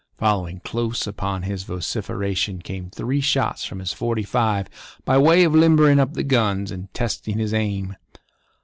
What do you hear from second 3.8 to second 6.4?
forty five by way of limbering up the